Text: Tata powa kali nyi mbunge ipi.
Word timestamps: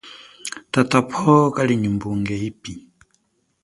Tata 0.73 0.99
powa 1.09 1.47
kali 1.55 1.73
nyi 1.77 1.89
mbunge 1.95 2.35
ipi. 2.49 2.73